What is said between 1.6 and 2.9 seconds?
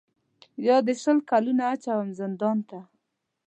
اچوم زندان ته